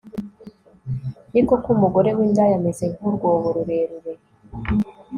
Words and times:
ni 1.31 1.41
koko, 1.47 1.67
umugore 1.75 2.09
w'indaya 2.17 2.55
ameze 2.59 2.85
nk'urwobo 2.97 3.47
rurerure 3.55 4.13